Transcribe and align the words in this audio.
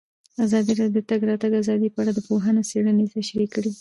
ازادي 0.45 0.71
راډیو 0.79 0.95
د 0.95 1.03
د 1.03 1.07
تګ 1.09 1.21
راتګ 1.29 1.51
ازادي 1.61 1.89
په 1.91 1.99
اړه 2.01 2.11
د 2.15 2.19
پوهانو 2.27 2.67
څېړنې 2.69 3.05
تشریح 3.15 3.49
کړې. 3.55 3.69